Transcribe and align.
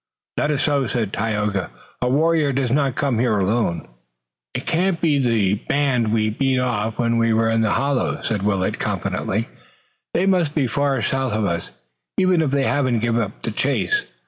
"That 0.37 0.49
is 0.49 0.63
so," 0.63 0.87
said 0.87 1.13
Tayoga. 1.13 1.69
"A 2.01 2.09
warrior 2.09 2.51
does 2.53 2.73
not 2.73 2.95
come 2.95 3.19
here 3.19 3.37
alone." 3.37 3.87
"It 4.55 4.65
can't 4.65 4.99
be 4.99 5.19
the 5.19 5.53
band 5.69 6.11
we 6.11 6.31
beat 6.31 6.59
off 6.59 6.97
when 6.97 7.19
we 7.19 7.33
were 7.33 7.51
in 7.51 7.61
the 7.61 7.73
hollow," 7.73 8.19
said 8.23 8.41
Willet 8.41 8.79
confidently. 8.79 9.47
"They 10.15 10.25
must 10.25 10.55
be 10.55 10.65
far 10.65 10.99
south 11.03 11.33
of 11.33 11.45
us, 11.45 11.69
even 12.17 12.41
if 12.41 12.49
they 12.49 12.63
haven't 12.65 13.01
given 13.01 13.21
up 13.21 13.43
the 13.43 13.51
chase." 13.51 14.05